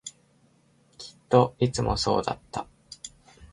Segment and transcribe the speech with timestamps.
[0.97, 2.65] きっといつもそうだった